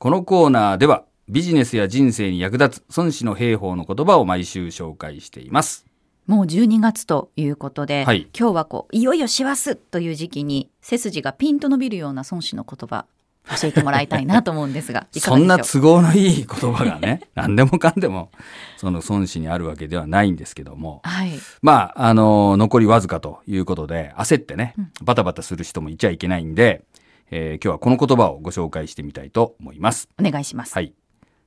[0.00, 5.86] このコーナーではビジネスや人生に役立つ孫子の兵法の言葉を毎週紹介しています。
[6.28, 8.28] もう12月ということで、はい。
[8.32, 13.06] 今日はこういよいよ師走という時期に背筋がピンと伸びるような孫子の言葉
[13.60, 18.30] 教えてもらいたいなと思うんですが いかそんな都合のいい言葉がね、 何でもかんでも
[18.76, 21.32] その孫子にあるわけではないんですけども、はい。
[21.60, 26.84] まあ、あの、残りわずかということで、焦ってね、バタバタする人もいちゃいけないんで、
[27.30, 30.08] えー今日はこの言葉をご紹介してみたいと思います。
[30.18, 30.94] お願いします、はい。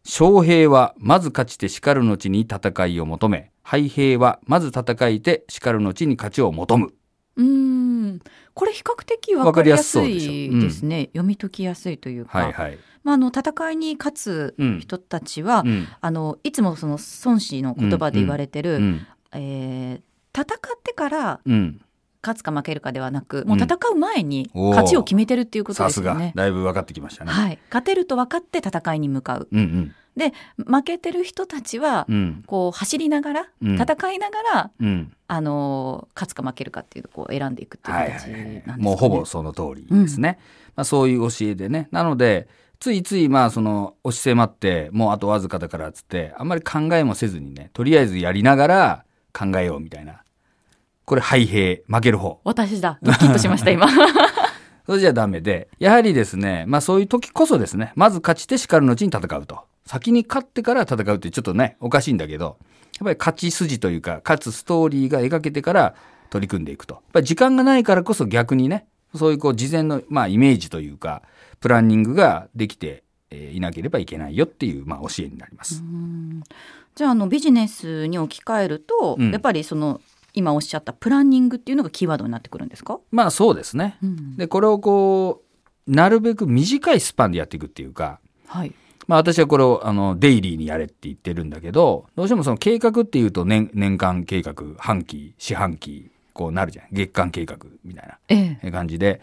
[0.04, 6.94] 将兵はまず勝ちて叱る後に戦いを求め、敗兵はまず戦いて叱る後に勝ちを求む。
[7.38, 8.20] うーん
[8.54, 12.78] これ比較的わかりやすいですね読み解きやすいというか、はいはい。
[13.04, 15.88] まあ、あの戦いに勝つ人たちは、うん。
[16.02, 19.08] あのいつもその孫子の言葉で言われてる、うん。
[19.34, 20.02] えー
[20.34, 21.82] 戦ってからうん。
[22.22, 26.34] 勝つか負けるかではなくもう戦う前に勝ちを決めてるっていうことさすがですよね。。
[26.36, 27.32] だいぶ分かってきましたね。
[27.32, 29.48] はい、勝てると分かって戦いに向かう。
[29.52, 29.96] うんうん。
[30.16, 32.44] で負けてる人たちは、うん。
[32.46, 35.14] こう走りながら、うん戦いながら、うん。
[35.28, 38.44] あのー勝つか負けるかっていうのをこう選んでいくっていうはい形なんですかね。
[38.44, 38.82] はいはい。
[38.82, 40.38] もうほぼその通りですね。
[40.76, 41.88] まあそういう教えでね。
[41.92, 42.48] なので、
[42.80, 50.24] ついついまあその押し迫って、もうあとわずかだからっつって、あんまり考えもせずにね、とりあえずやりながら考えようみたいな。
[51.12, 52.40] これ敗兵、負ける方。
[52.46, 53.86] 私だドキッとしました今。
[54.88, 59.60] それじゃダメで、やはりですね、まあそういう時こそですね、まず勝ちて叱る後に戦うと。
[59.86, 65.96] 先に勝ってから戦うってちょっとね、おかしいんだけど、やっぱり勝ち筋というか、勝つストーリーが描けてから
[66.30, 66.94] 取り組んでいくと。
[66.94, 71.24] やっぱり時間がないからこそ逆にね、そういうこう事前の、まあイメージというか、
[71.60, 75.84] プランニングができてえーいなければいけないよっていう、まあ教えになります。
[76.96, 80.00] じゃああのビジネスに置き換えると、うんやっぱりその
[80.34, 83.98] 今おっしゃったプランニングっていうのがキーワードになってくるんですか、まあそうですね。
[84.04, 85.44] うんで、これをこ
[85.88, 88.74] う、なるべく短いスパンでやっていくっていうか、はい
[89.08, 96.86] まあ私はこれをあのデイリーにやれって言ってるんだけど、どうしてもその計画っていうと年年間計画、半期、四半期、こうなるじゃん。
[96.92, 99.20] 月間計画みたいええな感じで、やっ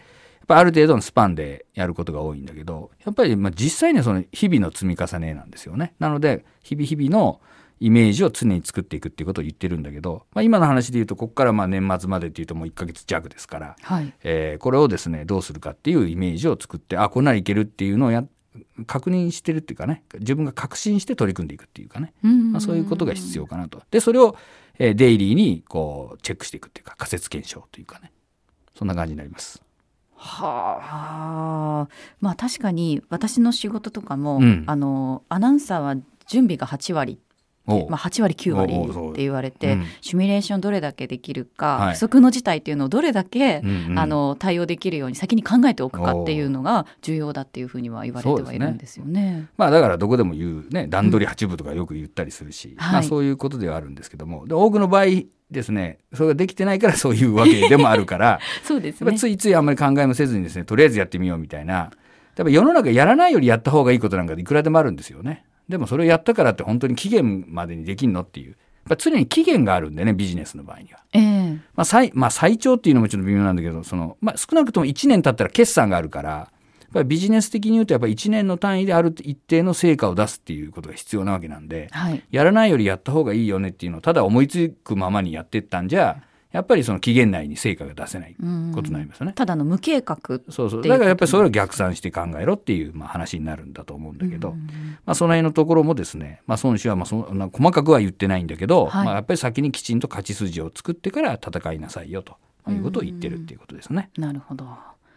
[0.47, 5.93] ぱある程度のスパンでやることが多いんだけど、やっぱりまあ実際にはその日々の積み重ねなんですよね。
[5.97, 7.39] なので、日々日々の
[7.79, 14.13] イメージを常に作っていくっていうことを言ってるんだけど、まあ今の話で言うと、ここからまあ年末までっていうともう1ヶ月弱ですから、はい。
[14.23, 18.25] えーこれをですねどうするかっていうイメージを作ってあこんならいけるっていうのをや
[18.87, 23.81] 確認してるっていうかね自分が確信して取り組んでいくっていうかね、うんまあ、そういうことが必要かなと。
[23.91, 24.35] でそれを、
[24.79, 28.11] えーデイリーにこうチェックしていくっていうか仮説検証というかね
[28.77, 29.61] そんな感じになります。
[30.15, 31.87] はあ。
[32.19, 34.63] まあ確かに私の仕事とかも、うん。
[34.67, 35.95] あのアナウンサーは
[36.27, 37.19] 準備が8割
[37.89, 39.85] まあ、8割9割って言われて、うん。
[40.01, 41.95] シミュレーションどれだけできるか、はい。
[41.95, 49.47] 不測の事態っていうのをどれだけ、うんうんあの対応できるように先に考えておくかっていうのが重要だっていうふうには言われてはいるんですよね。
[49.57, 54.47] まあだからどこでも言うね段取り8分とかよく言ったりするし、はいまあそういうことではあるんですけども。
[54.47, 55.05] で多くの場合
[55.51, 59.17] ですねそれができてないからそういうわけでもあるから そうですね。
[59.17, 61.91] ついついあんまり考えもせずにですね、とりあえずやってみようみたいな。
[62.35, 65.43] やっぱ世の中やらないよりやった方がいいことなんかいくらでもあるんですよね。
[65.69, 68.57] でもそれをやったからって本当に期限までにできんのっていう。
[68.89, 70.99] やっぱ常に期限があるんでね、ビジネスの場合には。
[71.13, 88.35] ええまあ最、まあ最長っていうのもちょっと微妙なんだけど、その、まあ少なくとも1年経ったら決算があるから、やっぱりビジネス的に言うとやっぱり1年の単位である一定の成果を出すっていうことが必要なわけなんで、はいやらないよりやった方がいいよねっていうのをただ思いつくままにやってったんじゃ、やっぱりその期限内に成果が出せない
[88.73, 89.33] ことになりますよね。
[89.33, 90.17] ただの無計画
[90.49, 90.81] そうそう。
[90.81, 94.51] だからやっぱりそれを逆算して考えろっていう、まあ、話になるんだと思うんだけど、
[95.05, 102.35] まあ、その辺のところもですね、まあ、孫子はまあそんな細かくは言ってないんだけど、はいまあ、やっぱり先にきちんと勝ち筋を作ってから戦いなさいよと
[102.67, 104.09] いうことを言ってるっていうことですね。
[104.17, 104.67] なるほど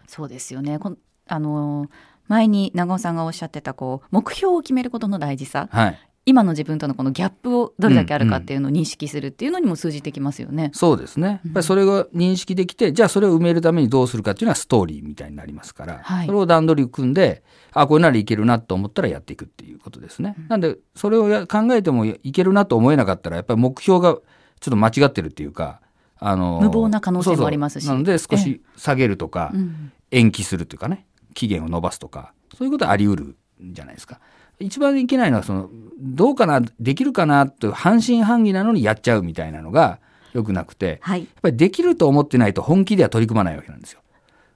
[0.07, 1.89] そうですよねこんあの
[2.29, 5.99] 前に長尾さんがおっしゃってたこう目標を決めることの大事さはい。
[6.25, 10.71] 今の自分とのこのギャップをどれだけあるかっていうのを認識するっていうのにも通じてきますよね。
[10.73, 11.41] そうですね。
[11.45, 16.27] やっぱりそれが認識できて、じゃあそれを埋めるためにどうするかっていうのはストーリーみたいになりますから、はい。
[16.27, 20.37] それを段取り組んで、あ、これならいけるなと思ったらやっていくっていうことですね。
[20.49, 24.23] なんで、それをや考えてもいけるなと思えなかったら、やっぱり目標がちょっ
[24.71, 25.81] と間違ってるっていうか、
[26.19, 27.83] あの、無謀な可能性もありますし。
[27.85, 27.97] そうそう。
[27.97, 29.93] なので少し下げるとか、うん。
[30.13, 33.25] 延期するというかね、期限を延ばすとか、そういうことはあり得る
[33.65, 34.21] んじゃないですか。
[34.63, 35.69] 一番いけないのは、その、
[35.99, 40.01] どうかな、できるかなと半信半疑なのにやっちゃうみたいなのが
[40.33, 44.01] 良くなくて、はいやっぱりできると思ってないと本気では取り組まないわけなんですよ。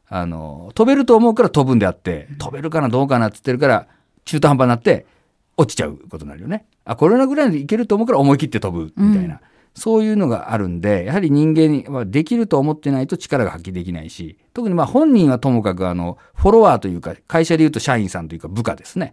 [0.08, 3.86] あの、飛べると思うから飛ぶんであって、飛べるかなどうかなって言ってるから、
[4.24, 5.06] 中途半端になって
[5.56, 6.66] 落ちちゃうことになるよね。
[6.84, 9.34] あ、これぐらいでいけると思うから思い切って飛ぶみたいな。
[9.34, 9.40] うん
[9.76, 19.12] そういうのがあるんで、やはり人間にはできると思ってないと力が発揮できないし、特にまあ本人はともかくあの、フォロワーというか、会社で言うと社員さんというか部下ですね。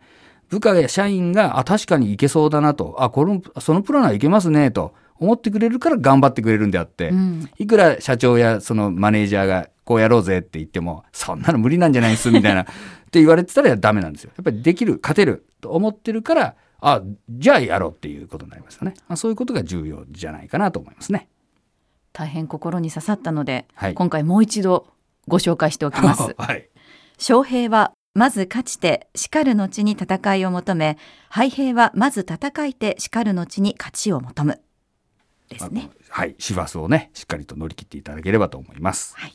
[0.54, 12.66] 部下や社員が、あ、確かにいけそうだなと、あ、この、そのプランはいけますね、と思ってくれるから頑張ってくれるんであって、うんいくら社長やそのマネージャーがこうやろうぜって言っても、そんなの無理なんじゃないですみたいな、 っ
[13.12, 14.32] て言われてたらダメなんですよ。
[14.36, 18.94] やっぱりできる、勝てると思ってるから、あ、じゃあやろうっていうことになりますよね。
[19.08, 21.30] まあ、そういうことが重要じゃないかなと思いますね。
[22.12, 24.88] 大変心に刺さったので、はい今回もう一度
[25.28, 26.36] ご紹介しておきます。
[26.38, 26.70] はい。
[27.18, 30.98] 将兵はまず勝ちて叱る後に戦いを求め
[31.30, 34.62] 敗兵はまず戦いて叱る後に勝ちを求む
[35.50, 35.90] ですね。
[36.10, 36.36] はい。
[36.40, 39.16] 師走をね、しっかりと乗り切っていただければと思います。
[39.18, 39.32] はい